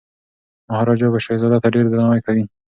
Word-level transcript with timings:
مهاراجا 0.69 1.07
به 1.13 1.19
شهزاده 1.25 1.57
ته 1.63 1.67
ډیر 1.75 1.85
درناوی 1.89 2.21
کوي. 2.25 2.43